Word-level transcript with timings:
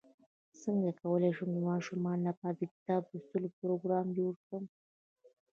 څنګه 0.61 0.89
کولی 1.01 1.31
شم 1.37 1.49
د 1.53 1.57
ماشومانو 1.69 2.23
لپاره 2.29 2.55
د 2.57 2.63
کتاب 2.73 3.01
لوستلو 3.11 3.47
پروګرام 3.59 4.05
جوړ 4.17 4.33
کړم 4.45 4.63